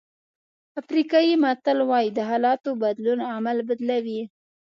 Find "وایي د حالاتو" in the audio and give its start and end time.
1.89-2.69